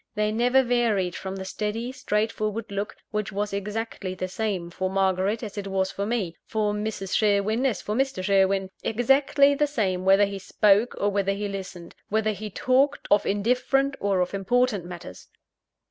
They 0.15 0.31
never 0.31 0.63
varied 0.63 1.15
from 1.15 1.35
the 1.35 1.45
steady, 1.45 1.91
straightforward 1.91 2.71
look, 2.71 2.95
which 3.11 3.31
was 3.31 3.53
exactly 3.53 4.15
the 4.15 4.27
same 4.27 4.71
for 4.71 4.89
Margaret 4.89 5.43
as 5.43 5.59
it 5.59 5.67
was 5.67 5.91
for 5.91 6.07
me; 6.07 6.35
for 6.47 6.73
Mrs. 6.73 7.15
Sherwin 7.15 7.67
as 7.67 7.83
for 7.83 7.93
Mr. 7.93 8.23
Sherwin 8.23 8.71
exactly 8.81 9.53
the 9.53 9.67
same 9.67 10.03
whether 10.03 10.25
he 10.25 10.39
spoke 10.39 10.95
or 10.97 11.09
whether 11.09 11.33
he 11.33 11.47
listened; 11.47 11.93
whether 12.09 12.31
he 12.31 12.49
talked 12.49 13.07
of 13.11 13.27
indifferent, 13.27 13.95
or 13.99 14.21
of 14.21 14.33
important 14.33 14.85
matters. 14.85 15.27